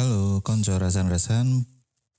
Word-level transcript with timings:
Halo, 0.00 0.40
konco 0.40 0.80
rasan-rasan. 0.80 1.68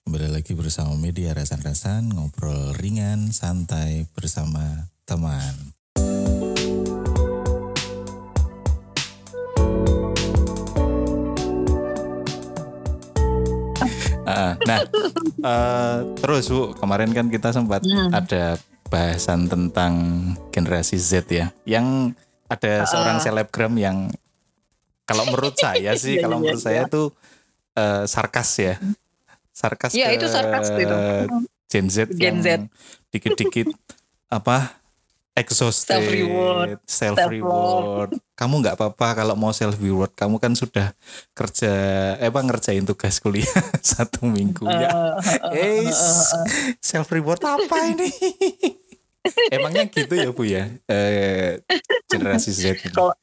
Kembali 0.06 0.30
lagi 0.30 0.54
bersama 0.54 0.94
media 1.02 1.34
rasan-rasan, 1.34 2.14
ngobrol 2.14 2.78
ringan, 2.78 3.34
santai 3.34 4.06
bersama 4.14 4.86
teman. 5.10 5.74
Ah, 14.30 14.54
nah, 14.62 14.80
eh, 15.42 15.98
terus 16.22 16.54
Bu, 16.54 16.78
kemarin 16.78 17.10
kan 17.18 17.34
kita 17.34 17.50
sempat 17.50 17.82
Hmm. 17.82 18.14
ada 18.14 18.62
bahasan 18.94 19.50
tentang 19.50 19.94
generasi 20.54 21.02
Z 21.02 21.26
ya, 21.34 21.50
yang 21.66 22.14
ada 22.46 22.86
seorang 22.86 23.18
selebgram 23.18 23.74
yang 23.74 24.14
kalau 25.10 25.26
menurut 25.34 25.58
saya 25.58 25.98
sih, 25.98 26.14
Iya, 26.22 26.30
kalau 26.30 26.38
iya, 26.38 26.44
menurut 26.46 26.62
saya 26.62 26.86
tuh 26.86 27.10
eh, 27.78 28.04
sarkas 28.08 28.50
ya, 28.60 28.76
sarkas 29.52 29.92
Iya, 29.94 30.16
itu 30.16 30.26
sarkas 30.28 30.72
itu. 30.76 30.98
Gen 31.72 31.88
Z 31.88 32.12
Gen 32.20 32.40
yang 32.44 32.68
Z. 32.68 32.68
dikit-dikit 33.12 33.72
apa 34.32 34.82
exhausted, 35.32 36.04
self 36.84 37.16
self-love. 37.16 37.32
reward. 37.32 38.12
Kamu 38.36 38.54
nggak 38.60 38.76
apa-apa 38.76 39.24
kalau 39.24 39.36
mau 39.40 39.56
self 39.56 39.80
reward. 39.80 40.12
Kamu 40.12 40.38
kan 40.38 40.52
sudah 40.54 40.92
kerja, 41.32 41.72
eh 42.20 42.28
apa 42.28 42.40
ngerjain 42.44 42.84
tugas 42.84 43.24
kuliah 43.24 43.48
satu 43.84 44.28
minggu 44.28 44.68
ya. 44.68 44.90
Eh, 45.56 45.88
self 46.84 47.08
reward 47.12 47.40
apa 47.44 47.76
ini? 47.88 48.12
Emangnya 49.54 49.86
gitu 49.88 50.14
ya 50.18 50.30
bu 50.34 50.44
ya? 50.44 50.68
Eh, 50.90 51.62
generasi 52.10 52.52
Z. 52.52 52.92
Kalau 52.92 53.14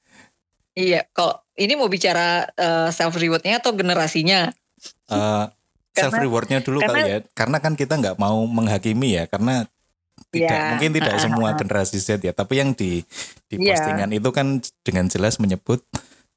iya, 0.73 1.05
kalau 1.11 1.43
ini 1.59 1.75
mau 1.75 1.87
bicara 1.87 2.47
self 2.89 3.15
rewardnya 3.15 3.59
atau 3.59 3.75
generasinya? 3.75 4.49
Eh, 5.11 5.45
self 5.93 6.15
rewardnya 6.15 6.63
dulu 6.63 6.79
kali 6.79 6.87
karena- 6.95 7.09
ya, 7.11 7.19
karena 7.35 7.59
kan 7.59 7.75
kita 7.75 7.95
nggak 7.95 8.17
mau 8.17 8.39
menghakimi 8.45 9.19
ya, 9.19 9.27
karena 9.27 9.67
tidak 10.29 10.51
Ya. 10.53 10.69
mungkin 10.71 10.91
tidak 10.93 11.15
Ah, 11.15 11.21
semua 11.21 11.47
ah, 11.47 11.53
ah. 11.53 11.57
generasi 11.57 11.97
Z 11.97 12.21
ya, 12.21 12.31
tapi 12.31 12.61
yang 12.61 12.71
di 12.73 13.03
di 13.47 13.55
Iya. 13.57 13.75
postingan 13.75 14.11
itu 14.13 14.29
kan 14.29 14.47
dengan 14.83 15.07
jelas 15.07 15.39
menyebut 15.39 15.83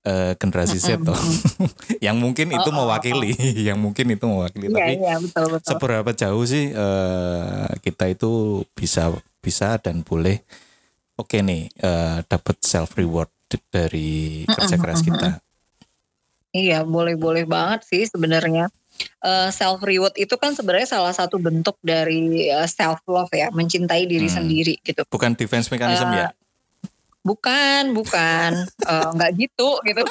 eh, 0.01 0.33
generasi 0.33 0.81
Z 0.81 1.05
toh, 1.05 1.13
yang 2.05 2.17
mungkin 2.17 2.49
itu 2.49 2.57
Oh, 2.57 2.65
oh, 2.65 2.73
oh, 2.73 2.77
mewakili, 2.81 3.37
yang 3.67 3.77
mungkin 3.77 4.09
itu 4.09 4.25
mewakili, 4.25 4.65
Iya, 4.65 4.73
tapi 4.73 4.93
iya, 4.97 5.15
betul 5.21 5.45
betul. 5.51 5.67
seberapa 5.69 6.09
jauh 6.11 6.41
sih 6.43 6.73
eh, 6.73 7.67
kita 7.85 8.09
itu 8.09 8.31
bisa 8.73 9.13
bisa 9.37 9.77
dan 9.77 10.01
boleh 10.01 10.41
oke 11.15 11.37
nih 11.37 11.69
eh, 11.75 12.17
dapat 12.23 12.57
self 12.61 12.95
reward 12.95 13.29
dari 13.67 14.45
kerja 14.45 14.75
keras 14.75 15.01
kita. 15.01 15.29
Iya, 16.51 16.83
boleh-boleh 16.83 17.43
banget 17.43 17.87
sih 17.87 18.03
sebenarnya. 18.05 18.67
self 19.49 19.81
reward 19.81 20.13
itu 20.13 20.35
kan 20.35 20.51
sebenarnya 20.51 20.85
salah 20.85 21.09
satu 21.09 21.35
bentuk 21.35 21.73
dari 21.81 22.45
self 22.67 23.01
love 23.07 23.31
ya, 23.31 23.49
mencintai 23.49 24.05
diri 24.05 24.27
Hmm. 24.27 24.43
sendiri 24.43 24.77
gitu. 24.79 25.01
Bukan 25.07 25.33
defense 25.33 25.67
mechanism 25.67 26.11
Eh, 26.11 26.21
ya? 26.21 26.27
Bukan, 27.21 27.93
bukan, 27.93 28.51
Eh, 28.91 29.09
nggak 29.11 29.31
gitu 29.37 29.69
gitu. 29.81 30.01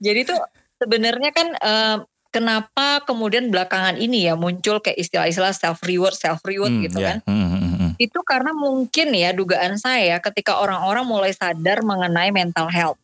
Jadi 0.00 0.20
tuh 0.26 0.40
sebenarnya 0.76 1.30
kan 1.30 1.48
eh, 1.54 1.96
kenapa 2.28 3.02
kemudian 3.04 3.48
belakangan 3.48 3.96
ini 3.96 4.26
ya 4.26 4.34
muncul 4.34 4.80
kayak 4.80 4.98
istilah-istilah 4.98 5.52
self 5.52 5.80
reward, 5.82 6.12
self 6.12 6.40
reward 6.42 6.72
Hmm, 6.72 6.84
gitu 6.84 6.98
ya. 6.98 7.08
kan? 7.14 7.18
Hmm, 7.24 7.48
hmm. 7.48 7.59
Itu 8.00 8.24
karena 8.24 8.56
mungkin 8.56 9.12
ya 9.12 9.36
dugaan 9.36 9.76
saya 9.76 10.16
ketika 10.24 10.56
orang-orang 10.56 11.04
mulai 11.04 11.36
sadar 11.36 11.84
mengenai 11.84 12.32
mental 12.32 12.72
health, 12.72 12.96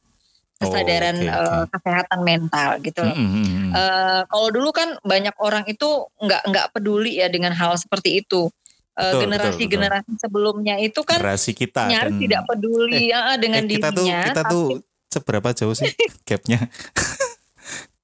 Oh, 0.56 0.72
kesadaran 0.72 1.20
oke, 1.20 1.28
eh, 1.28 1.64
kesehatan 1.69 2.20
mental 2.25 2.80
gitu 2.80 3.05
loh. 3.05 3.12
Hmm. 3.12 3.77
Eh, 3.77 4.20
kalau 4.24 4.48
dulu 4.48 4.72
kan 4.72 4.97
banyak 5.05 5.36
orang 5.36 5.69
itu 5.69 6.08
nggak 6.17 6.42
nggak 6.48 6.67
peduli 6.72 7.20
ya 7.20 7.28
dengan 7.28 7.52
hal 7.52 7.77
seperti 7.77 8.24
itu. 8.24 8.48
Eh, 8.97 9.05
Betul, 9.05 9.28
Generasi-generasi 9.28 10.17
sebelumnya 10.17 10.80
itu 10.80 11.05
kan 11.05 11.20
generasi 11.20 11.52
kita 11.52 11.92
nyaris 11.92 12.08
dan 12.08 12.23
tidak 12.24 12.42
peduli 12.48 13.12
ya, 13.12 13.36
dengan 13.36 13.68
eh, 13.68 13.77
kita 13.77 13.89
tuh 13.92 14.08
dirinya. 14.08 14.20
kita 14.33 14.42
tapi 14.48 14.52
tuh 14.56 14.67
seberapa 15.12 15.48
jauh 15.52 15.77
sih 15.77 15.92
gapnya? 16.29 16.73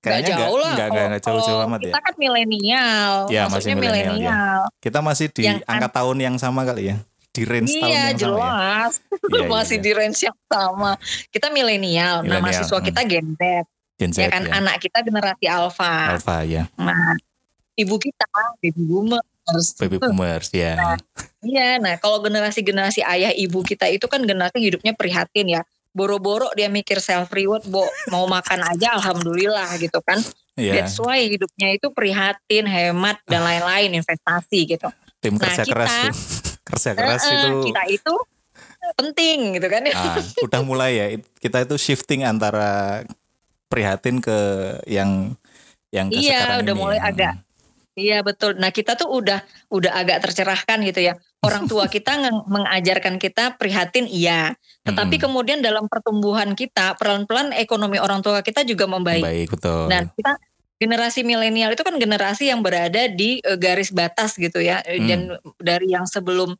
Kayaknya 0.03 0.35
jauh 0.37 0.59
lah. 0.59 0.73
nggak 0.75 0.89
Kalau- 0.91 1.09
nggak 1.09 1.23
jauh-jauh 1.23 1.61
amat 1.63 1.79
ya. 1.79 1.87
Kita 1.87 2.01
kan 2.03 2.15
milenial, 2.19 3.13
Ya, 3.27 3.43
masih 3.47 3.53
maksudnya 3.71 3.77
milenial, 3.79 4.19
ya. 4.19 4.41
Kita 4.83 4.99
masih 4.99 5.27
di 5.31 5.43
Yang 5.47 5.63
angka 5.63 5.89
tahun 5.95 6.17
yang 6.19 6.37
sama 6.37 6.61
kali 6.63 6.83
ya, 6.91 6.97
di 7.31 7.43
range 7.43 7.71
tahun 7.73 7.87
Iya 7.87 7.87
yang 7.87 8.03
sama 8.03 8.11
ya. 8.11 8.19
jelas, 8.19 8.93
Iya, 8.99 9.39
iya, 9.39 9.47
masih 9.49 9.77
iya. 9.79 9.85
di 9.87 9.91
range 9.95 10.21
yang 10.21 10.39
sama. 10.45 10.91
Kita 11.31 11.47
milenial, 11.49 12.15
nah 12.23 12.39
mahasiswa 12.39 12.75
hmm. 12.75 12.87
kita 12.91 13.01
Gen 13.07 13.29
Z, 13.33 13.43
Gen 13.97 14.11
Z 14.11 14.19
ya 14.19 14.29
kan 14.29 14.43
ya. 14.43 14.53
anak 14.59 14.75
kita 14.79 14.99
generasi 15.01 15.45
Alpha. 15.47 15.95
Alpha 16.13 16.37
ya, 16.43 16.67
Nah, 16.75 17.15
ibu 17.75 17.95
kita 17.97 18.27
baby 18.59 18.83
boomers. 18.83 19.79
baby 19.79 19.97
boomers 19.97 20.51
ya. 20.51 20.99
Iya, 21.41 21.79
nah 21.79 21.95
kalau 21.97 22.19
generasi-generasi 22.19 23.03
ayah 23.03 23.31
ibu 23.31 23.63
kita 23.63 23.87
itu 23.87 24.07
kan 24.07 24.23
generasi 24.23 24.59
hidupnya 24.59 24.95
prihatin 24.95 25.47
ya. 25.49 25.63
Boro-boro 25.93 26.49
dia 26.53 26.67
mikir 26.67 26.99
self 26.99 27.29
reward, 27.29 27.63
bo 27.65 27.85
mau 28.09 28.25
makan 28.25 28.65
aja 28.67 28.97
alhamdulillah 28.97 29.77
gitu 29.77 30.01
kan. 30.01 30.17
Iya, 30.53 30.81
That's 30.81 30.97
why 30.97 31.29
hidupnya 31.29 31.77
itu 31.77 31.89
prihatin, 31.89 32.65
hemat 32.65 33.21
dan 33.25 33.41
lain-lain 33.41 33.93
investasi 33.95 34.69
gitu. 34.69 34.89
tim 35.21 35.37
Nah, 35.37 35.45
kerja 35.47 35.63
keras 35.63 35.89
kita- 35.89 36.03
tuh. 36.03 36.15
kerja 36.73 36.91
keras 36.93 37.23
eh, 37.23 37.33
itu 37.35 37.49
kita 37.69 37.83
itu 37.91 38.15
penting 38.95 39.39
gitu 39.55 39.67
kan. 39.69 39.81
ah, 39.89 40.17
udah 40.43 40.61
mulai 40.63 40.91
ya. 40.95 41.07
it- 41.11 41.29
Kita 41.37 41.61
itu 41.61 41.77
shifting 41.77 42.23
antara 42.23 43.03
prihatin 43.67 44.19
ke 44.19 44.39
yang 44.85 45.37
yang 45.89 46.09
ke 46.09 46.17
Iya, 46.19 46.61
udah 46.61 46.73
ini. 46.73 46.81
mulai 46.81 46.99
ya. 46.99 47.07
agak 47.07 47.35
Iya 47.93 48.25
betul. 48.25 48.57
Nah 48.57 48.73
kita 48.73 48.97
tuh 48.97 49.13
udah 49.13 49.45
udah 49.69 49.93
agak 49.93 50.25
tercerahkan 50.25 50.81
gitu 50.83 51.01
ya. 51.03 51.13
Orang 51.43 51.67
tua 51.67 51.91
kita 51.91 52.23
mengajarkan 52.47 53.19
kita 53.19 53.59
prihatin 53.59 54.07
iya. 54.07 54.55
Tetapi 54.87 55.19
Mm-mm. 55.19 55.27
kemudian 55.27 55.59
dalam 55.59 55.91
pertumbuhan 55.91 56.55
kita 56.55 56.95
pelan-pelan 56.95 57.51
ekonomi 57.51 57.99
orang 57.99 58.23
tua 58.23 58.47
kita 58.47 58.63
juga 58.63 58.87
membaik. 58.87 59.23
baik 59.27 59.49
betul. 59.51 59.91
Nah, 59.91 60.07
kita 60.07 60.39
generasi 60.79 61.23
milenial 61.23 61.75
itu 61.75 61.83
kan 61.83 61.95
generasi 61.99 62.51
yang 62.51 62.63
berada 62.63 63.11
di 63.11 63.43
eh, 63.43 63.59
garis 63.59 63.91
batas 63.91 64.39
gitu 64.39 64.63
ya. 64.63 64.83
Eh, 64.87 64.99
Hmm. 65.03 65.07
Dan 65.11 65.21
dari 65.59 65.91
yang 65.91 66.07
sebelum 66.07 66.55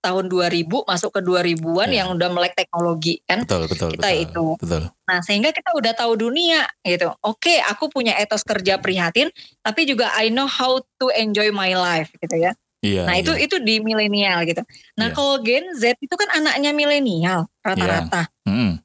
tahun 0.00 0.28
2000 0.28 0.84
masuk 0.84 1.16
ke 1.16 1.20
2000-an 1.24 1.88
Ya. 1.90 2.04
yang 2.04 2.14
udah 2.14 2.28
melek 2.30 2.54
teknologi 2.54 3.24
kan. 3.24 3.42
betul 3.42 3.66
betul 3.66 3.88
kita 3.96 4.08
betul. 4.12 4.20
itu. 4.22 4.46
Betul. 4.60 4.82
Nah, 5.08 5.18
sehingga 5.24 5.50
kita 5.50 5.72
udah 5.74 5.92
tahu 5.96 6.12
dunia 6.14 6.68
gitu. 6.84 7.08
Oke, 7.24 7.56
aku 7.58 7.88
punya 7.88 8.14
etos 8.16 8.44
kerja 8.44 8.78
prihatin, 8.78 9.32
tapi 9.60 9.88
juga 9.88 10.12
I 10.12 10.28
know 10.28 10.46
how 10.46 10.76
to 11.00 11.06
enjoy 11.16 11.48
my 11.50 11.72
life 11.72 12.12
gitu 12.20 12.36
ya. 12.36 12.52
Iya. 12.84 13.02
Nah, 13.08 13.14
itu 13.16 13.32
iya. 13.34 13.44
itu 13.48 13.56
di 13.60 13.80
milenial 13.80 14.44
gitu. 14.44 14.62
Nah, 15.00 15.08
Iya. 15.10 15.14
kalau 15.16 15.34
Gen 15.40 15.72
Z 15.76 15.96
itu 15.98 16.14
kan 16.14 16.28
anaknya 16.36 16.70
milenial 16.76 17.48
rata-rata. 17.64 18.28
Mm-mm. 18.46 18.80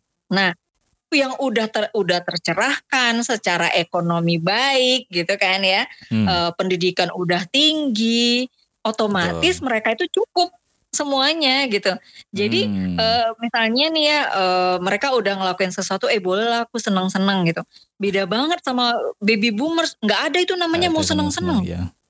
yang 1.12 1.36
udah 1.44 1.68
ter, 1.68 1.92
udah 1.92 2.24
tercerahkan 2.24 3.20
secara 3.20 3.68
ekonomi 3.76 4.40
baik 4.40 5.12
gitu 5.12 5.36
kan 5.36 5.60
ya 5.60 5.84
Hmm. 6.08 6.24
Eh, 6.24 6.52
pendidikan 6.56 7.12
udah 7.12 7.44
tinggi 7.52 8.48
otomatis 8.80 9.60
Betul. 9.60 9.68
mereka 9.68 9.88
itu 9.92 10.08
cukup 10.08 10.56
semuanya 10.92 11.68
gitu 11.68 11.96
jadi 12.32 12.64
Hmm. 12.64 12.96
eh, 12.96 13.28
misalnya 13.44 13.86
nih 13.92 14.04
ya 14.08 14.20
eh, 14.24 14.76
mereka 14.80 15.12
udah 15.12 15.36
ngelakuin 15.36 15.76
sesuatu 15.76 16.08
eh 16.08 16.24
boleh 16.24 16.48
lah 16.48 16.64
aku 16.64 16.80
seneng-seneng 16.80 17.44
gitu 17.48 17.60
beda 18.00 18.24
banget 18.24 18.64
sama 18.64 18.96
baby 19.20 19.52
boomers 19.52 20.00
nggak 20.00 20.32
ada 20.32 20.38
itu 20.40 20.56
namanya 20.56 20.88
mau 20.88 21.04
senang-senang, 21.04 21.60
seneng-seneng 21.60 21.92
ya. 21.92 22.01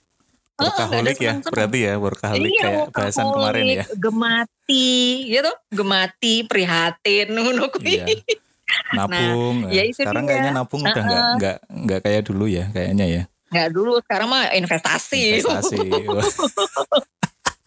Workaholic 0.53 1.17
ya, 1.17 1.31
senang-senang. 1.33 1.51
berarti 1.51 1.79
ya 1.79 1.93
workaholic 1.95 2.51
Iya, 2.51 2.61
kayak 2.61 2.85
bahasan 2.91 3.25
kemarin 3.27 3.63
ya. 3.63 3.67
workaholic, 3.81 3.97
gemati 3.97 4.89
gitu 5.29 5.51
gemati 5.69 6.33
prihatin 6.45 7.27
ngono 7.35 7.63
kuwi. 7.69 7.93
Iya. 7.97 8.05
Nabung. 8.93 9.55
ya 9.67 9.81
Nah, 9.81 9.83
itu 9.83 9.99
sekarang 9.99 10.23
dia. 10.23 10.31
kayaknya 10.31 10.51
nabung 10.53 10.81
udah 10.81 10.93
nggak 10.95 11.23
nggak 11.35 11.57
nggak 11.67 11.99
kayak 12.01 12.21
dulu 12.23 12.45
ya 12.45 12.65
kayaknya 12.69 13.05
ya. 13.05 13.23
nggak 13.47 13.67
dulu 13.69 13.99
sekarang 13.99 14.27
mah 14.27 14.47
investasi, 14.49 15.21
Investasi. 15.35 15.75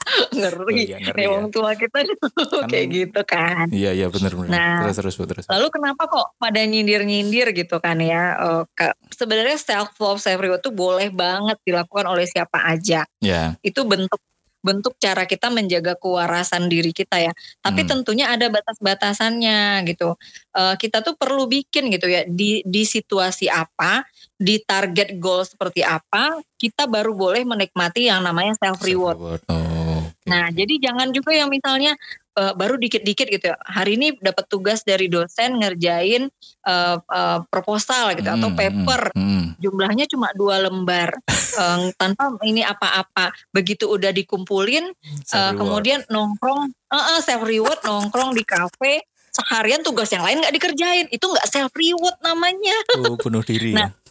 Ngeri. 0.35 0.85
Iya, 0.85 0.97
ngeri 1.01 1.21
Nih, 1.21 1.29
ya. 1.31 1.41
tua 1.49 1.73
kita 1.75 1.99
kayak 2.71 2.87
gitu 2.89 3.21
kan. 3.23 3.67
iya 3.71 3.91
iya 3.91 4.07
benar 4.09 4.33
benar. 4.33 4.51
Nah, 4.51 4.79
terus 4.85 4.97
terus 5.01 5.17
terus. 5.17 5.45
Lalu 5.47 5.67
kenapa 5.71 6.03
kok 6.05 6.37
pada 6.37 6.61
nyindir-nyindir 6.61 7.53
gitu 7.53 7.77
kan 7.79 7.99
ya? 7.99 8.37
Eh, 8.37 8.63
ke- 8.73 8.97
Sebenarnya 9.11 9.57
self 9.57 9.95
love, 9.97 10.19
self 10.19 10.37
reward 10.37 10.59
itu 10.59 10.71
boleh 10.71 11.09
banget 11.09 11.57
dilakukan 11.63 12.07
oleh 12.07 12.27
siapa 12.27 12.61
aja. 12.67 13.07
Ya. 13.19 13.55
Itu 13.61 13.87
bentuk 13.87 14.19
bentuk 14.59 14.97
cara 14.97 15.29
kita 15.29 15.53
menjaga 15.53 15.93
kewarasan 15.95 16.73
diri 16.73 16.89
kita 16.91 17.21
ya. 17.21 17.29
Tapi 17.61 17.85
Hmm. 17.85 17.91
tentunya 17.91 18.33
ada 18.33 18.49
batas-batasannya 18.49 19.85
gitu. 19.85 20.17
Eh, 20.51 20.75
kita 20.77 21.01
tuh 21.01 21.15
perlu 21.15 21.45
bikin 21.45 21.93
gitu 21.93 22.09
ya 22.09 22.25
di 22.25 22.65
di 22.65 22.83
situasi 22.83 23.47
apa, 23.47 24.09
di 24.33 24.57
target 24.59 25.21
goal 25.21 25.45
seperti 25.45 25.85
apa, 25.85 26.41
kita 26.57 26.87
baru 26.87 27.13
boleh 27.13 27.45
menikmati 27.45 28.09
yang 28.09 28.25
namanya 28.25 28.57
self 28.57 28.81
reward. 28.81 29.21
Self-reward. 29.21 29.43
Oh, 29.47 29.61
oke. 29.61 29.84
Nah, 30.25 30.49
jadi 30.49 30.81
jangan 30.81 31.13
juga 31.13 31.37
yang 31.37 31.53
misalnya 31.53 31.93
uh, 32.39 32.53
baru 32.57 32.81
dikit-dikit 32.81 33.29
gitu 33.29 33.53
ya. 33.53 33.57
Hari 33.61 34.01
ini 34.01 34.09
dapat 34.19 34.49
tugas 34.49 34.81
dari 34.83 35.13
dosen 35.13 35.61
ngerjain 35.61 36.33
uh, 36.65 36.97
uh, 37.01 37.39
proposal 37.49 38.17
gitu 38.17 38.29
hmm, 38.29 38.39
atau 38.41 38.51
paper. 38.57 39.03
Hmm, 39.13 39.21
hmm. 39.21 39.45
Jumlahnya 39.61 40.05
cuma 40.09 40.33
dua 40.33 40.65
lembar 40.65 41.13
um, 41.61 41.93
tanpa 42.01 42.35
ini 42.45 42.65
apa-apa. 42.65 43.33
Begitu 43.53 43.85
udah 43.85 44.11
dikumpulin, 44.17 44.93
uh, 45.33 45.53
kemudian 45.55 46.01
nongkrong, 46.09 46.73
uh, 46.73 46.97
uh, 46.97 47.21
self 47.21 47.45
reward 47.45 47.79
nongkrong 47.85 48.33
di 48.33 48.45
kafe. 48.45 49.05
Seharian 49.35 49.83
tugas 49.83 50.15
yang 50.15 50.23
lain 50.23 50.39
nggak 50.39 50.55
dikerjain, 50.55 51.11
itu 51.11 51.27
nggak 51.27 51.51
self 51.51 51.75
reward 51.75 52.15
namanya. 52.23 52.77
Oh, 53.03 53.19
bunuh 53.19 53.43
diri 53.43 53.75
nah, 53.75 53.91
ya. 53.91 54.04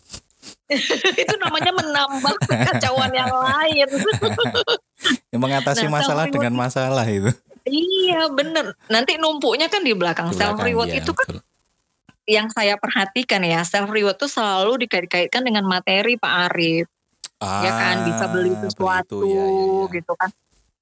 itu 1.23 1.35
namanya 1.43 1.71
menambah 1.75 2.33
kekacauan 2.47 3.11
yang 3.11 3.31
lain. 3.31 3.87
yang 5.33 5.41
mengatasi 5.41 5.85
nah, 5.87 5.99
masalah 5.99 6.25
dengan 6.31 6.53
masalah 6.55 7.05
itu. 7.07 7.31
Iya 7.67 8.31
bener. 8.31 8.75
Nanti 8.87 9.19
numpuknya 9.19 9.67
kan 9.67 9.83
di 9.83 9.95
belakang. 9.95 10.31
self 10.35 10.59
reward 10.59 10.91
ya, 10.91 10.99
itu 11.03 11.11
kan 11.11 11.27
betul. 11.27 11.41
yang 12.27 12.47
saya 12.51 12.75
perhatikan 12.79 13.43
ya. 13.43 13.63
Self 13.67 13.91
reward 13.91 14.15
itu 14.19 14.27
selalu 14.31 14.87
dikait-kaitkan 14.87 15.43
dengan 15.43 15.67
materi 15.67 16.15
Pak 16.15 16.33
Arif. 16.51 16.87
Ah, 17.43 17.59
ya 17.59 17.71
kan 17.75 17.95
bisa 18.07 18.25
beli 18.31 18.55
sesuatu 18.55 19.19
ya, 19.27 19.35
ya, 19.35 19.45
ya. 19.47 19.81
gitu 19.99 20.13
kan. 20.15 20.29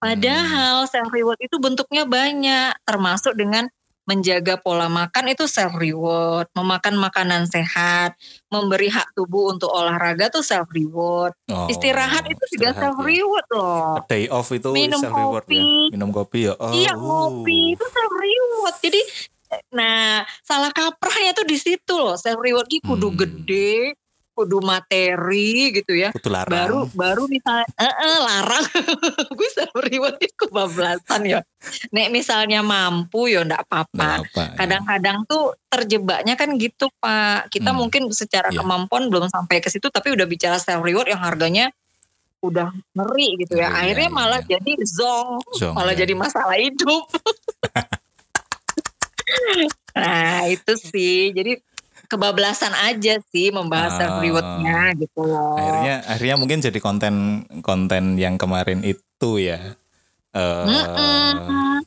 Padahal 0.02 0.86
hmm. 0.86 0.90
self 0.90 1.10
reward 1.14 1.40
itu 1.42 1.58
bentuknya 1.62 2.10
banyak, 2.10 2.74
termasuk 2.86 3.34
dengan 3.38 3.70
menjaga 4.10 4.58
pola 4.58 4.90
makan 4.90 5.32
itu 5.32 5.46
self 5.46 5.78
reward, 5.78 6.50
memakan 6.58 6.98
makanan 6.98 7.46
sehat, 7.46 8.18
memberi 8.50 8.90
hak 8.90 9.14
tubuh 9.14 9.54
untuk 9.54 9.70
olahraga 9.70 10.34
tuh 10.34 10.42
self 10.42 10.68
reward. 10.74 11.38
Oh, 11.48 11.70
istirahat 11.70 12.26
itu 12.26 12.44
juga 12.58 12.74
self 12.74 12.98
reward 13.00 13.46
ya. 13.48 13.58
loh. 13.58 14.02
A 14.02 14.04
day 14.10 14.26
off 14.28 14.50
itu 14.50 14.70
minum 14.74 15.00
self 15.00 15.14
reward 15.14 15.46
ya. 15.48 15.64
Minum 15.94 16.10
kopi 16.10 16.50
ya. 16.50 16.54
Oh. 16.58 16.74
Iya, 16.74 16.94
ngopi 16.98 17.78
itu 17.78 17.86
self 17.86 18.14
reward. 18.14 18.76
Jadi 18.82 19.02
nah, 19.72 20.26
salah 20.42 20.72
kaprahnya 20.74 21.38
tuh 21.38 21.46
di 21.46 21.58
situ 21.62 21.94
loh. 21.94 22.18
Self 22.18 22.42
reward 22.42 22.68
itu 22.74 22.82
kudu 22.84 23.14
hmm. 23.14 23.18
gede, 23.22 23.96
kudu 24.42 24.58
materi 24.66 25.70
gitu 25.70 25.94
ya. 25.94 26.10
Kudu 26.10 26.34
larang. 26.34 26.50
Baru 26.50 26.80
baru 26.98 27.24
misalnya 27.30 27.70
eh, 27.78 27.94
eh 27.94 28.20
larang. 28.26 28.66
gue 29.38 29.50
sering 29.54 30.02
itu 30.18 30.34
kebablasan 30.34 31.22
ya. 31.30 31.40
Nek 31.94 32.10
misalnya 32.10 32.66
mampu 32.66 33.30
ya 33.30 33.46
ndak 33.46 33.70
apa-apa. 33.70 34.26
Ya. 34.26 34.46
Kadang-kadang 34.58 35.30
tuh 35.30 35.54
terjebaknya 35.70 36.34
kan 36.34 36.58
gitu 36.58 36.90
Pak. 36.98 37.54
Kita 37.54 37.70
hmm. 37.70 37.78
mungkin 37.78 38.10
secara 38.10 38.50
ya. 38.50 38.66
kemampuan 38.66 39.14
belum 39.14 39.30
sampai 39.30 39.62
ke 39.62 39.70
situ 39.70 39.94
tapi 39.94 40.18
udah 40.18 40.26
bicara 40.26 40.58
self 40.58 40.82
reward 40.82 41.14
yang 41.14 41.22
harganya 41.22 41.70
udah 42.42 42.74
ngeri 42.98 43.46
gitu 43.46 43.62
ya. 43.62 43.70
Oh, 43.70 43.78
Akhirnya 43.78 44.10
iya, 44.10 44.18
malah 44.18 44.42
iya. 44.42 44.58
jadi 44.58 44.74
zong, 44.82 45.46
zong 45.62 45.78
malah 45.78 45.94
iya. 45.94 46.02
jadi 46.02 46.14
masalah 46.18 46.58
hidup. 46.58 47.06
nah 50.02 50.50
itu 50.50 50.74
sih. 50.82 51.30
Jadi 51.30 51.62
kebablasan 52.12 52.76
aja 52.76 53.24
sih 53.32 53.56
membahas 53.56 53.96
self 53.96 54.20
rewardnya 54.20 54.92
gitu 55.00 55.24
loh. 55.24 55.56
Akhirnya 55.56 55.96
akhirnya 56.04 56.36
mungkin 56.36 56.60
jadi 56.60 56.80
konten 56.84 57.48
konten 57.64 58.20
yang 58.20 58.36
kemarin 58.36 58.84
itu 58.84 59.32
ya. 59.40 59.80
Uh, 60.36 61.80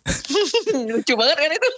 lucu 0.92 1.12
banget 1.16 1.36
kan 1.40 1.50
itu. 1.56 1.70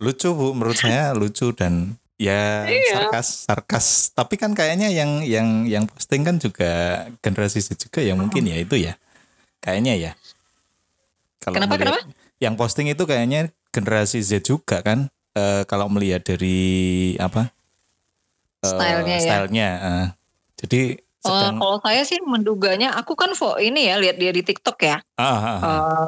lucu 0.00 0.28
bu, 0.32 0.56
menurut 0.56 0.76
saya 0.80 1.12
lucu 1.12 1.52
dan 1.52 2.00
ya 2.16 2.64
iya. 2.64 3.04
sarkas 3.04 3.44
sarkas. 3.44 3.86
Tapi 4.16 4.40
kan 4.40 4.56
kayaknya 4.56 4.88
yang 4.88 5.20
yang 5.20 5.68
yang 5.68 5.84
posting 5.84 6.24
kan 6.24 6.40
juga 6.40 7.04
generasi 7.20 7.60
Z 7.60 7.76
juga 7.76 8.00
ya 8.00 8.16
mungkin 8.16 8.48
ya 8.48 8.56
itu 8.56 8.80
ya. 8.80 8.96
Kayaknya 9.60 9.94
ya. 10.00 10.12
Kalau 11.44 11.60
kenapa 11.60 11.76
melihat, 11.76 12.00
kenapa? 12.00 12.16
Yang 12.40 12.54
posting 12.56 12.86
itu 12.88 13.04
kayaknya 13.04 13.40
generasi 13.76 14.24
Z 14.24 14.40
juga 14.48 14.80
kan 14.80 15.12
uh, 15.36 15.62
kalau 15.68 15.88
melihat 15.92 16.24
dari 16.24 17.14
apa 17.16 17.52
stylenya 18.62 19.16
uh, 19.16 19.22
stylenya 19.22 19.68
ya. 19.68 19.84
uh, 19.84 20.06
jadi 20.62 20.82
oh, 21.26 21.28
sedang... 21.28 21.54
uh, 21.56 21.60
kalau 21.60 21.76
saya 21.82 22.02
sih 22.06 22.18
menduganya 22.22 22.94
aku 22.94 23.18
kan 23.18 23.34
fo 23.34 23.58
ini 23.58 23.90
ya 23.90 23.98
lihat 23.98 24.16
dia 24.20 24.32
di 24.32 24.42
TikTok 24.44 24.78
ya 24.84 24.96
uh, 25.18 25.24
uh, 25.24 25.36
uh. 25.36 25.60
Uh, 25.62 26.06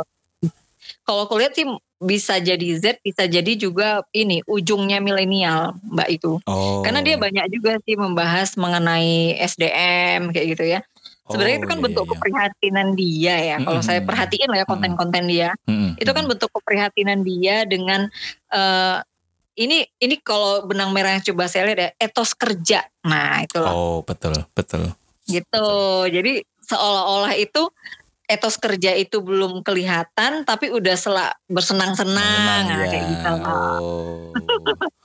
kalau 1.05 1.29
aku 1.29 1.41
lihat 1.41 1.57
sih 1.57 1.65
bisa 2.05 2.37
jadi 2.37 2.69
Z 2.77 3.01
bisa 3.01 3.25
jadi 3.25 3.57
juga 3.57 4.05
ini 4.13 4.45
ujungnya 4.45 5.01
milenial 5.01 5.73
mbak 5.89 6.09
itu 6.21 6.37
oh. 6.45 6.85
karena 6.85 7.01
dia 7.01 7.17
banyak 7.17 7.49
juga 7.49 7.81
sih 7.89 7.97
membahas 7.97 8.61
mengenai 8.61 9.41
SDM 9.41 10.29
kayak 10.35 10.47
gitu 10.53 10.65
ya 10.69 10.81
Sebenarnya 11.25 11.57
oh, 11.57 11.61
itu 11.65 11.69
kan 11.73 11.79
iya, 11.81 11.85
bentuk 11.89 12.05
iya. 12.05 12.13
keprihatinan 12.13 12.89
dia 12.93 13.35
ya. 13.41 13.57
Mm-hmm. 13.57 13.65
Kalau 13.65 13.81
saya 13.81 14.01
perhatiin 14.05 14.49
lah 14.53 14.59
ya 14.61 14.67
konten-konten 14.69 15.25
dia, 15.25 15.51
mm-hmm. 15.65 15.91
itu 15.97 16.11
kan 16.13 16.25
bentuk 16.29 16.51
keprihatinan 16.53 17.19
dia 17.25 17.57
dengan 17.65 18.13
uh, 18.53 19.01
ini 19.55 19.87
ini 20.03 20.17
kalau 20.21 20.67
benang 20.67 20.91
merah 20.91 21.15
yang 21.15 21.25
coba 21.25 21.47
saya 21.47 21.71
lihat 21.71 21.81
ya 21.81 21.91
etos 22.11 22.35
kerja. 22.35 22.87
Nah, 23.07 23.43
itu 23.43 23.59
loh. 23.63 23.73
Oh, 23.73 23.97
betul, 24.03 24.35
betul. 24.55 24.91
Gitu. 25.25 25.47
Betul. 25.47 26.11
Jadi 26.11 26.33
seolah-olah 26.65 27.35
itu 27.39 27.63
etos 28.25 28.57
kerja 28.57 28.97
itu 28.97 29.21
belum 29.21 29.61
kelihatan 29.61 30.49
tapi 30.49 30.73
udah 30.73 30.97
selak 30.97 31.37
bersenang-senang 31.47 32.65
nah, 32.67 32.89
kayak 32.89 33.05
gitu. 33.13 33.31
Oh. 33.45 34.33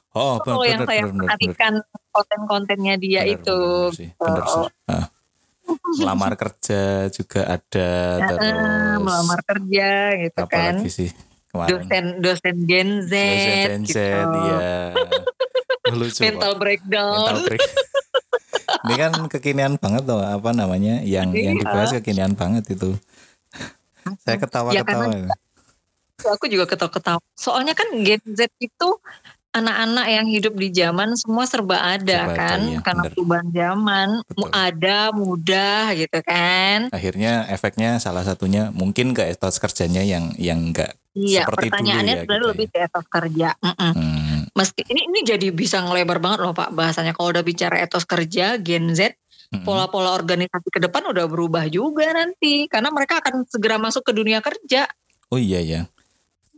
Oh, 0.10 0.42
benar, 0.42 0.66
yang 0.66 0.81
saya 0.90 1.04
perhatikan 1.06 1.74
konten-kontennya 2.10 2.98
dia 2.98 3.22
bener, 3.24 3.36
itu. 3.40 3.60
Bener 3.62 3.94
sih. 3.94 4.10
Bener 4.18 4.44
sih. 4.50 4.66
Nah. 4.90 5.06
Melamar 6.01 6.34
kerja 6.34 7.13
juga 7.13 7.46
ada 7.46 7.90
terus. 8.34 8.98
Melamar 9.06 9.40
kerja 9.46 9.90
gitu 10.18 10.42
apa 10.42 10.50
kan. 10.50 10.74
Lagi 10.81 10.90
sih? 10.90 11.10
Kemarin. 11.50 11.69
Dosen 11.74 12.06
dosen 12.22 12.56
Gen 12.69 12.90
Z. 13.06 13.12
Dosen 13.13 13.57
Gen 13.66 13.84
Z, 13.86 13.96
gitu. 13.98 14.38
iya. 14.46 14.78
Lucu. 16.00 16.22
Mental 16.22 16.54
breakdown. 16.56 17.18
Mental 17.18 17.40
break. 17.50 17.62
Ini 18.86 18.96
kan 18.96 19.12
kekinian 19.25 19.74
banget 19.81 20.06
loh 20.06 20.22
apa 20.22 20.54
namanya 20.54 21.01
yang 21.01 21.34
iya. 21.34 21.50
yang 21.50 21.56
dibahas 21.57 21.90
kekinian 21.98 22.38
banget 22.38 22.69
itu. 22.69 22.94
Saya 24.22 24.38
ketawa-ketawa. 24.38 25.25
Ya, 26.22 26.30
aku 26.30 26.46
juga 26.46 26.69
ketawa-ketawa. 26.69 27.22
Soalnya 27.34 27.74
kan 27.74 27.90
Gen 28.06 28.22
Z 28.38 28.46
itu 28.62 28.90
anak-anak 29.50 30.06
yang 30.13 30.28
hidup 30.30 30.54
di 30.54 30.69
zaman 30.69 31.18
semua 31.18 31.50
serba 31.50 31.81
ada 31.81 32.30
serba 32.30 32.38
kan 32.38 32.60
ya, 32.69 32.80
karena 32.86 33.01
bener. 33.01 33.13
perubahan 33.18 33.48
zaman 33.50 34.10
Betul. 34.30 34.50
ada 34.54 34.98
mudah 35.10 35.84
gitu 35.98 36.19
kan 36.22 36.80
akhirnya 36.94 37.50
efeknya 37.50 37.98
salah 37.98 38.22
satunya 38.22 38.69
mungkin 38.69 39.18
ke 39.18 39.25
etos 39.25 39.57
kerjanya 39.57 40.06
yang 40.06 40.38
yang 40.38 40.69
enggak 40.69 40.94
Iya, 41.19 41.44
seperti 41.44 41.68
pertanyaannya 41.68 42.16
dulu 42.16 42.24
ya, 42.24 42.25
gitu 42.31 42.48
lebih 42.56 42.68
ya. 42.68 42.71
ke 42.71 42.77
etos 42.88 43.06
kerja. 43.12 43.50
Mm 43.60 43.74
-mm. 43.75 43.92
Hmm. 43.92 44.39
Meski 44.56 44.81
ini 44.88 45.01
ini 45.12 45.19
jadi 45.27 45.48
bisa 45.51 45.83
ngelebar 45.83 46.24
banget 46.24 46.39
loh 46.48 46.56
Pak 46.56 46.71
bahasanya 46.71 47.12
kalau 47.12 47.36
udah 47.36 47.44
bicara 47.44 47.75
etos 47.83 48.07
kerja 48.07 48.56
Gen 48.56 48.95
Z 48.95 49.19
pola-pola 49.50 50.13
organisasi 50.13 50.70
ke 50.70 50.77
depan 50.77 51.10
udah 51.10 51.25
berubah 51.25 51.65
juga 51.74 52.05
nanti 52.13 52.70
karena 52.70 52.94
mereka 52.94 53.17
akan 53.17 53.50
segera 53.50 53.82
masuk 53.82 54.05
ke 54.05 54.13
dunia 54.13 54.46
kerja. 54.46 54.86
Oh 55.34 55.41
iya 55.41 55.62
ya. 55.65 55.82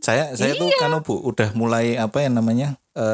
Saya 0.04 0.36
saya 0.36 0.58
iya. 0.58 0.60
tuh 0.60 0.68
kan 0.76 0.92
Bu 1.00 1.16
udah 1.24 1.56
mulai 1.56 1.96
apa 1.96 2.26
yang 2.26 2.36
namanya 2.36 2.76
e, 2.92 3.06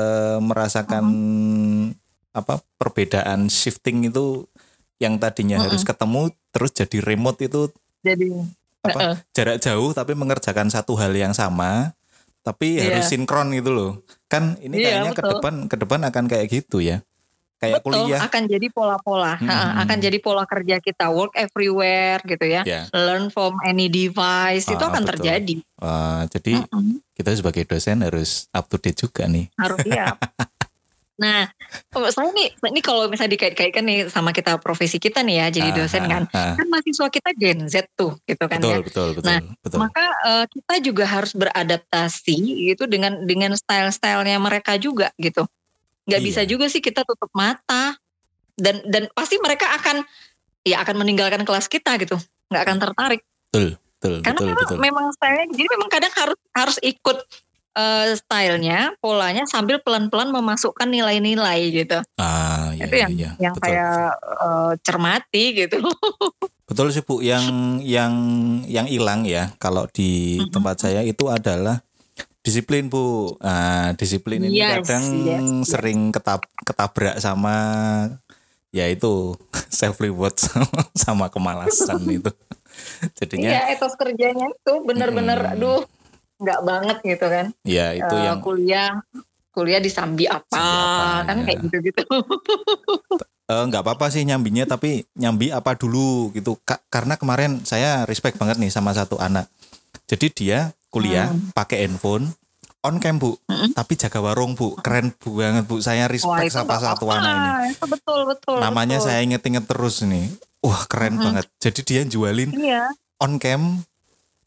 merasakan 0.41 1.03
hmm. 1.05 1.85
apa 2.33 2.63
perbedaan 2.81 3.51
shifting 3.53 4.09
itu 4.09 4.49
yang 4.97 5.21
tadinya 5.21 5.61
hmm. 5.61 5.65
harus 5.69 5.85
ketemu 5.85 6.33
terus 6.49 6.73
jadi 6.73 6.97
remote 7.05 7.37
itu 7.45 7.69
jadi 8.01 8.33
apa 8.85 8.99
uh 8.99 9.03
-uh. 9.13 9.15
jarak 9.33 9.57
jauh 9.61 9.91
tapi 9.95 10.13
mengerjakan 10.13 10.69
satu 10.69 10.93
hal 10.99 11.13
yang 11.15 11.33
sama 11.33 11.97
tapi 12.45 12.79
yeah. 12.79 12.95
harus 12.95 13.11
sinkron 13.11 13.51
gitu 13.51 13.75
loh 13.75 13.91
kan 14.31 14.55
ini 14.63 14.79
yeah, 14.79 15.03
kayaknya 15.03 15.11
ke 15.15 15.23
depan 15.23 15.53
ke 15.67 15.75
depan 15.75 15.99
akan 16.07 16.23
kayak 16.31 16.47
gitu 16.47 16.79
ya 16.79 17.03
kayak 17.57 17.81
Betul, 17.81 18.05
kuliah 18.05 18.21
akan 18.21 18.43
jadi 18.45 18.67
pola-pola 18.69 19.33
hmm. 19.41 19.81
akan 19.81 19.97
jadi 19.97 20.17
pola 20.21 20.45
kerja 20.45 20.77
kita 20.77 21.09
work 21.09 21.33
everywhere 21.33 22.21
gitu 22.21 22.45
ya 22.45 22.61
yeah. 22.63 22.85
learn 22.93 23.33
from 23.33 23.57
any 23.65 23.89
device 23.89 24.69
ah, 24.69 24.73
itu 24.77 24.83
akan 24.85 25.03
betul. 25.03 25.11
terjadi 25.17 25.55
uh, 25.81 26.23
jadi 26.29 26.53
uh 26.61 26.77
-uh. 26.77 26.95
kita 27.17 27.29
sebagai 27.33 27.63
dosen 27.65 28.05
harus 28.05 28.45
up 28.53 28.69
to 28.69 28.77
date 28.77 29.01
juga 29.01 29.25
nih 29.25 29.49
harus 29.57 29.81
ya 29.83 30.13
Nah, 31.17 31.49
saya 32.13 32.29
nih, 32.29 32.53
ini 32.69 32.81
kalau 32.85 33.09
misalnya 33.09 33.33
dikait-kaitkan 33.33 33.81
nih 33.81 34.05
sama 34.05 34.29
kita 34.29 34.61
profesi 34.61 35.01
kita 35.01 35.25
nih 35.25 35.41
ya, 35.41 35.47
jadi 35.49 35.69
dosen 35.73 36.05
kan, 36.05 36.29
ah, 36.29 36.53
kan 36.53 36.67
mahasiswa 36.69 37.09
kita 37.09 37.33
Gen 37.33 37.65
Z 37.65 37.89
tuh, 37.97 38.21
gitu 38.29 38.45
kan 38.45 38.61
betul, 38.61 38.69
ya. 38.69 38.77
Betul, 38.85 39.09
betul, 39.17 39.25
nah, 39.25 39.39
betul. 39.41 39.77
maka 39.81 40.05
uh, 40.29 40.45
kita 40.45 40.73
juga 40.85 41.09
harus 41.09 41.33
beradaptasi 41.33 42.69
gitu 42.69 42.85
dengan 42.85 43.25
dengan 43.25 43.57
style-stylenya 43.57 44.37
mereka 44.37 44.77
juga 44.77 45.09
gitu. 45.17 45.49
Gak 46.05 46.21
iya. 46.21 46.27
bisa 46.29 46.41
juga 46.45 46.69
sih 46.69 46.85
kita 46.85 47.01
tutup 47.01 47.33
mata 47.33 47.97
dan 48.53 48.85
dan 48.85 49.09
pasti 49.17 49.41
mereka 49.41 49.73
akan 49.73 50.05
ya 50.61 50.85
akan 50.85 51.01
meninggalkan 51.01 51.41
kelas 51.49 51.65
kita 51.65 51.97
gitu, 51.97 52.21
nggak 52.53 52.61
akan 52.61 52.77
tertarik. 52.77 53.21
Betul, 53.49 53.73
betul, 53.97 54.15
Karena 54.21 54.37
betul, 54.37 54.49
memang, 54.53 54.67
betul. 54.69 54.77
memang 54.85 55.05
stylenya, 55.17 55.45
jadi 55.49 55.67
memang 55.73 55.89
kadang 55.89 56.13
harus 56.13 56.39
harus 56.53 56.77
ikut 56.85 57.17
uh, 57.77 58.09
stylenya, 58.17 58.97
polanya 58.97 59.45
sambil 59.45 59.77
pelan-pelan 59.85 60.33
memasukkan 60.33 60.89
nilai-nilai 60.89 61.69
gitu. 61.69 62.01
Ah, 62.17 62.73
iya, 62.73 62.89
itu 62.89 62.95
yang 62.97 63.11
iya, 63.13 63.31
yang 63.37 63.53
betul. 63.53 63.69
saya 63.69 63.87
uh, 64.41 64.73
cermati 64.81 65.45
gitu. 65.53 65.77
Betul 66.67 66.91
sih 66.91 66.99
Bu, 66.99 67.23
yang 67.23 67.79
yang 67.79 68.11
yang 68.67 68.91
hilang 68.91 69.23
ya 69.23 69.55
kalau 69.55 69.87
di 69.87 70.35
mm-hmm. 70.35 70.51
tempat 70.51 70.75
saya 70.83 70.99
itu 70.99 71.31
adalah 71.31 71.79
Disiplin 72.47 72.87
bu, 72.87 73.35
nah, 73.43 73.91
disiplin 73.99 74.39
ini 74.39 74.63
yes, 74.63 74.79
kadang 74.79 75.03
yes, 75.27 75.67
sering 75.67 76.15
ketab 76.15 76.47
ketabrak 76.63 77.19
sama 77.19 77.51
ya 78.71 78.87
itu 78.87 79.35
self 79.67 79.99
reward 79.99 80.39
sama, 80.39 80.79
sama 81.03 81.25
kemalasan 81.27 81.99
itu. 82.07 82.31
Jadinya 83.19 83.51
Iya, 83.51 83.75
etos 83.75 83.99
kerjanya 83.99 84.47
itu 84.47 84.73
benar-benar 84.87 85.43
hmm. 85.43 85.53
aduh 85.59 85.83
nggak 86.37 86.61
banget 86.63 86.97
gitu 87.03 87.25
kan. 87.25 87.45
Iya, 87.65 87.87
itu 87.97 88.15
uh, 88.15 88.23
yang 88.23 88.39
kuliah 88.41 88.89
kuliah 89.53 89.81
di 89.81 89.89
Sambi 89.89 90.29
apa, 90.29 90.53
apa 90.53 91.25
kan 91.25 91.37
ya. 91.41 91.43
kayak 91.49 91.59
gitu-gitu. 91.65 92.03
uh, 93.49 93.63
nggak 93.65 93.81
apa-apa 93.81 94.13
sih 94.13 94.21
nyambinya 94.21 94.69
tapi 94.69 95.09
nyambi 95.17 95.49
apa 95.49 95.73
dulu 95.73 96.29
gitu 96.37 96.61
Ka 96.61 96.77
karena 96.93 97.17
kemarin 97.17 97.65
saya 97.65 98.05
respect 98.05 98.37
banget 98.37 98.61
nih 98.61 98.69
sama 98.69 98.93
satu 98.93 99.17
anak 99.17 99.49
jadi 100.05 100.27
dia 100.29 100.59
kuliah 100.93 101.33
hmm. 101.33 101.57
pakai 101.57 101.89
handphone 101.89 102.29
on 102.85 103.03
cam 103.03 103.19
bu, 103.19 103.35
mm-hmm. 103.35 103.75
tapi 103.75 103.99
jaga 103.99 104.23
warung 104.23 104.55
bu, 104.55 104.79
keren 104.79 105.11
bu 105.11 105.43
banget 105.43 105.67
bu. 105.67 105.83
Saya 105.83 106.07
respect 106.07 106.47
Wah, 106.47 106.63
sama 106.63 106.79
satu 106.79 107.11
anak 107.11 107.33
ini. 107.35 107.49
Itu 107.75 107.85
betul 107.89 108.19
betul. 108.31 108.57
Namanya 108.63 109.01
betul. 109.01 109.07
saya 109.11 109.19
inget-inget 109.27 109.65
terus 109.67 109.95
nih. 110.07 110.31
Wah 110.63 110.87
keren 110.87 111.19
mm-hmm. 111.19 111.25
banget. 111.25 111.45
Jadi 111.59 111.81
dia 111.83 112.01
jualin 112.07 112.49
iya. 112.55 112.87
on 113.19 113.41
cam, 113.43 113.83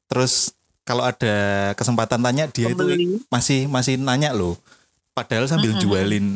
terus 0.08 0.56
kalau 0.84 1.06
ada 1.06 1.70
kesempatan 1.76 2.20
tanya 2.20 2.44
dia 2.50 2.72
Pembeli. 2.72 3.20
itu 3.20 3.24
masih 3.30 3.70
masih 3.70 3.94
nanya 4.00 4.34
loh. 4.34 4.58
Padahal 5.14 5.46
sambil 5.50 5.74
mm-hmm. 5.74 5.84
jualin, 5.84 6.26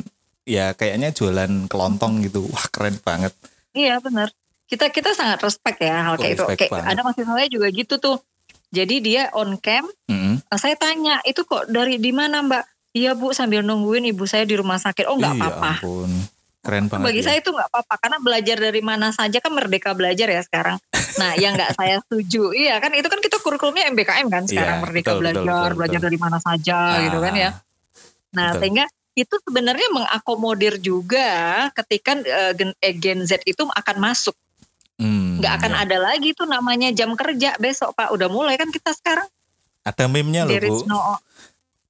ya 0.45 0.75
kayaknya 0.77 1.11
jualan 1.15 1.71
kelontong 1.71 2.23
gitu. 2.27 2.47
Wah 2.51 2.67
keren 2.71 2.99
banget. 3.01 3.33
Iya 3.73 3.99
benar. 3.99 4.31
Kita 4.65 4.89
kita 4.91 5.13
sangat 5.13 5.43
respect 5.45 5.79
ya 5.81 6.05
hal 6.07 6.15
kayak 6.21 6.41
oh, 6.41 6.53
itu. 6.53 6.67
Kayak 6.67 6.85
ada 6.85 7.01
masih 7.03 7.25
saya 7.25 7.47
juga 7.49 7.67
gitu 7.71 7.95
tuh 7.99 8.17
jadi 8.75 8.97
dia 8.99 9.23
on 9.33 9.57
cam. 9.63 9.87
Mm-hmm. 10.11 10.35
Saya 10.59 10.75
tanya 10.75 11.23
itu 11.23 11.47
kok 11.47 11.71
dari 11.71 12.03
di 12.03 12.11
mana 12.11 12.43
Mbak? 12.43 12.65
Iya 12.95 13.19
Bu 13.19 13.35
sambil 13.35 13.67
nungguin 13.67 14.07
ibu 14.07 14.23
saya 14.27 14.47
di 14.47 14.55
rumah 14.55 14.79
sakit. 14.79 15.11
Oh 15.11 15.19
nggak 15.19 15.35
apa-apa. 15.35 15.73
Keren 16.65 16.89
banget. 16.89 17.05
Bagi 17.05 17.21
ya. 17.21 17.27
saya 17.29 17.37
itu 17.45 17.51
nggak 17.53 17.69
apa-apa 17.69 17.95
karena 18.01 18.19
belajar 18.25 18.57
dari 18.57 18.81
mana 18.81 19.13
saja 19.13 19.39
kan 19.39 19.53
merdeka 19.53 19.93
belajar 19.93 20.27
ya 20.33 20.41
sekarang. 20.41 20.81
Nah 21.21 21.37
yang 21.37 21.53
nggak 21.53 21.73
saya 21.79 22.01
setuju, 22.09 22.57
iya 22.57 22.81
kan 22.81 22.97
itu 22.97 23.05
kan 23.05 23.21
kita 23.21 23.37
kurikulumnya 23.45 23.93
MBKM 23.93 24.27
kan 24.33 24.43
sekarang 24.49 24.81
iya, 24.81 24.83
merdeka 24.83 25.11
betul, 25.13 25.21
belajar, 25.21 25.45
betul, 25.45 25.53
betul, 25.53 25.77
belajar 25.77 26.01
betul. 26.01 26.09
dari 26.09 26.19
mana 26.19 26.39
saja 26.41 26.79
ah, 26.81 27.01
gitu 27.05 27.19
kan 27.21 27.35
ya. 27.37 27.51
Nah 28.33 28.49
betul. 28.51 28.61
sehingga 28.65 28.85
itu 29.15 29.35
sebenarnya 29.47 29.89
mengakomodir 29.95 30.75
juga 30.83 31.31
ketika 31.77 32.19
uh, 32.19 32.53
Gen 32.99 33.23
Z 33.23 33.47
itu 33.47 33.63
akan 33.63 33.97
masuk 34.03 34.35
Hmm, 34.95 35.43
nggak 35.43 35.55
akan 35.59 35.73
ya. 35.75 35.79
ada 35.83 35.97
lagi 35.99 36.31
tuh 36.39 36.47
namanya 36.47 36.95
jam 36.95 37.19
kerja 37.19 37.59
besok 37.59 37.99
Pak. 37.99 38.15
Udah 38.15 38.31
mulai 38.31 38.55
kan 38.55 38.71
kita 38.71 38.95
sekarang. 38.95 39.27
Ada 39.83 40.07
meme-nya 40.07 40.47
loh 40.47 40.55
Bu. 40.55 40.87
No... 40.87 41.19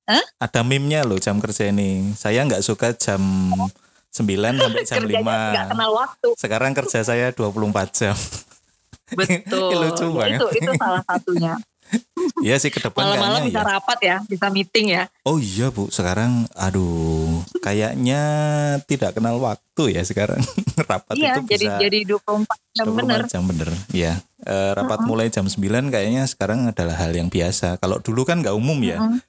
Huh? 0.08 0.24
Ada 0.40 0.64
meme-nya 0.64 1.04
loh 1.04 1.20
jam 1.20 1.36
kerja 1.36 1.68
ini. 1.68 2.16
Saya 2.16 2.48
nggak 2.48 2.64
suka 2.64 2.96
jam 2.96 3.20
9 4.14 4.62
sampai 4.62 4.82
jam 4.86 5.02
5. 5.02 5.26
Gak 5.26 5.66
kenal 5.74 5.90
waktu. 5.90 6.28
Sekarang 6.38 6.70
kerja 6.70 7.02
saya 7.02 7.34
24 7.34 7.90
jam. 7.90 8.16
Betul. 9.10 9.74
Lucu 9.82 10.06
banget. 10.14 10.38
Itu, 10.38 10.46
itu 10.54 10.70
salah 10.78 11.02
satunya. 11.02 11.54
Iya 12.44 12.56
sih 12.58 12.72
ke 12.72 12.80
depan 12.80 13.04
Malam-malam 13.04 13.46
bisa 13.46 13.60
ya. 13.60 13.70
rapat 13.76 13.98
ya, 14.00 14.16
bisa 14.26 14.46
meeting 14.48 14.96
ya. 14.96 15.04
Oh 15.28 15.36
iya 15.36 15.68
Bu, 15.68 15.92
sekarang 15.92 16.48
aduh 16.56 17.44
kayaknya 17.60 18.22
tidak 18.88 19.14
kenal 19.16 19.38
waktu 19.38 19.94
ya 19.94 20.02
sekarang. 20.02 20.40
rapat 20.90 21.14
iya, 21.14 21.38
itu 21.38 21.54
jadi, 21.54 21.66
bisa 21.68 21.80
jadi 21.80 21.98
24 22.08 22.74
jam 22.74 22.86
24 22.88 22.98
bener. 22.98 23.20
jam 23.28 23.42
bener, 23.44 23.70
ya. 23.92 24.12
E, 24.42 24.54
rapat 24.74 24.98
uh 24.98 25.02
-huh. 25.04 25.08
mulai 25.08 25.26
jam 25.28 25.46
9 25.46 25.60
kayaknya 25.92 26.24
sekarang 26.26 26.68
adalah 26.68 26.96
hal 26.98 27.12
yang 27.14 27.28
biasa. 27.28 27.78
Kalau 27.78 28.00
dulu 28.00 28.26
kan 28.26 28.40
nggak 28.40 28.56
umum 28.56 28.78
ya. 28.82 28.98
Uh 28.98 29.04
-huh. 29.04 29.20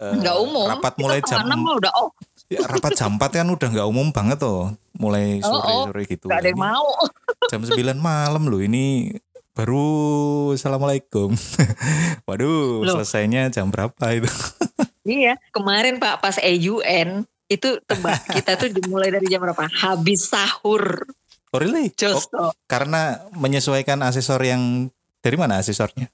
e, 0.00 0.06
nggak 0.24 0.36
umum. 0.40 0.66
Rapat 0.66 0.94
mulai 0.98 1.20
jam 1.22 1.44
6 1.44 1.54
udah 1.54 1.92
oh. 2.00 2.10
Ya, 2.50 2.66
rapat 2.66 2.98
jam 2.98 3.14
4 3.14 3.30
kan 3.30 3.46
udah 3.46 3.68
nggak 3.70 3.86
umum 3.86 4.10
banget 4.10 4.42
tuh. 4.42 4.74
Mulai 4.98 5.38
sore-sore 5.38 6.02
gitu. 6.10 6.26
Gak 6.26 6.42
ada 6.42 6.50
yang 6.50 6.58
mau. 6.58 6.90
jam 7.50 7.62
9 7.62 7.78
malam 7.94 8.42
loh 8.50 8.58
ini 8.58 9.14
baru 9.54 10.50
assalamualaikum. 10.58 11.30
Waduh, 12.26 12.82
Loh. 12.82 12.98
selesainya 12.98 13.54
jam 13.54 13.70
berapa 13.70 14.02
itu? 14.18 14.26
iya, 15.06 15.38
kemarin 15.54 16.02
Pak 16.02 16.18
pas 16.18 16.36
EUN 16.42 17.22
itu 17.46 17.68
tebak 17.86 18.18
kita 18.26 18.58
tuh 18.58 18.74
dimulai 18.74 19.14
dari 19.14 19.30
jam 19.30 19.46
berapa? 19.46 19.70
Habis 19.70 20.26
sahur. 20.26 21.06
Oh 21.54 21.58
really? 21.62 21.94
Just 21.94 22.34
oh, 22.34 22.50
karena 22.66 23.30
menyesuaikan 23.38 24.02
asesor 24.02 24.42
yang 24.42 24.90
dari 25.22 25.38
mana 25.38 25.62
asesornya? 25.62 26.10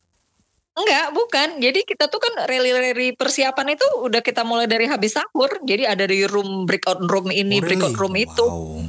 Enggak, 0.77 1.07
bukan. 1.17 1.49
Jadi 1.57 1.81
kita 1.89 2.05
tuh 2.13 2.21
kan 2.21 2.45
rally-rally 2.45 3.17
persiapan 3.17 3.73
itu 3.73 3.87
udah 4.05 4.21
kita 4.21 4.45
mulai 4.45 4.69
dari 4.69 4.85
habis 4.85 5.17
sahur. 5.17 5.49
Jadi 5.65 5.89
ada 5.89 6.05
di 6.05 6.29
room 6.29 6.69
breakout 6.69 7.01
room 7.01 7.33
ini, 7.33 7.59
oh, 7.59 7.65
really? 7.65 7.81
breakout 7.81 7.97
room 7.97 8.15
itu. 8.15 8.45
Wow. 8.45 8.85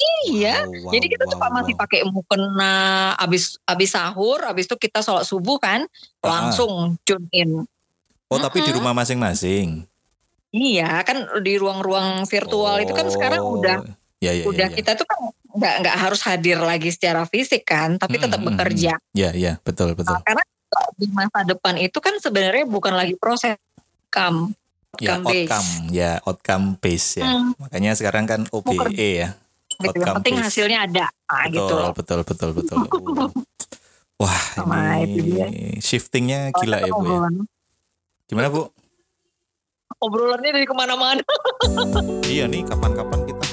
Iya, 0.00 0.64
wow, 0.64 0.88
wow, 0.88 0.92
jadi 0.96 1.06
kita 1.12 1.24
wow, 1.28 1.32
tuh 1.32 1.38
wow. 1.44 1.52
masih 1.60 1.74
pakai 1.76 2.00
mukena 2.08 2.72
abis 3.20 3.60
abis 3.68 3.92
sahur, 3.92 4.40
abis 4.48 4.64
itu 4.64 4.76
kita 4.80 5.04
sholat 5.04 5.28
subuh 5.28 5.60
kan, 5.60 5.84
ah. 6.24 6.24
langsung 6.24 6.96
tune 7.04 7.28
in. 7.36 7.52
Oh, 7.52 8.40
uh-huh. 8.40 8.48
tapi 8.48 8.64
di 8.64 8.72
rumah 8.72 8.96
masing-masing. 8.96 9.84
Iya, 10.56 11.04
kan 11.04 11.28
di 11.44 11.60
ruang-ruang 11.60 12.24
virtual 12.24 12.80
oh, 12.80 12.82
itu 12.82 12.96
kan 12.96 13.12
sekarang 13.12 13.44
oh, 13.44 13.60
udah 13.60 13.84
ya, 14.24 14.32
ya, 14.32 14.48
udah 14.48 14.66
ya, 14.66 14.72
ya. 14.72 14.76
kita 14.80 14.96
tuh 14.96 15.04
kan 15.04 15.20
nggak 15.52 15.74
nggak 15.84 15.96
harus 16.00 16.20
hadir 16.24 16.56
lagi 16.56 16.88
secara 16.88 17.28
fisik 17.28 17.68
kan, 17.68 18.00
tapi 18.00 18.16
hmm, 18.16 18.24
tetap 18.24 18.40
hmm, 18.40 18.48
bekerja. 18.56 18.92
Iya, 19.12 19.30
iya, 19.36 19.52
betul, 19.60 19.92
betul. 19.92 20.16
Nah, 20.16 20.24
karena 20.24 20.44
di 21.00 21.08
masa 21.16 21.40
depan 21.48 21.80
itu 21.80 21.96
kan 21.96 22.20
sebenarnya 22.20 22.68
bukan 22.68 22.92
lagi 22.92 23.16
proses 23.16 23.56
outcome, 24.12 24.52
ya, 25.00 25.16
outcome, 25.16 25.70
ya 25.88 26.12
outcome 26.28 26.76
base 26.76 27.24
ya. 27.24 27.24
Hmm. 27.24 27.56
Makanya 27.56 27.96
sekarang 27.96 28.28
kan 28.28 28.44
OBE 28.52 29.24
ya 29.24 29.40
gitu. 29.80 29.98
Yang 30.04 30.16
penting 30.20 30.36
hasilnya 30.36 30.78
ada. 30.84 31.06
Nah, 31.08 31.44
betul, 31.48 31.56
gitu 31.56 31.76
betul, 31.96 32.18
betul, 32.24 32.50
betul, 32.52 32.76
betul. 32.84 33.28
Wah, 34.20 34.42
Sama 34.52 35.00
ini 35.00 35.80
shiftingnya 35.80 36.52
gila 36.52 36.84
ya 36.84 36.92
Bu 36.92 37.08
ya. 37.08 37.18
Gimana 38.28 38.52
Bu? 38.52 38.68
Obrolannya 40.00 40.52
dari 40.52 40.68
ke 40.68 40.76
mana-mana. 40.76 41.24
iya 42.32 42.44
nih, 42.44 42.64
kapan-kapan 42.68 43.20
kita 43.24 43.44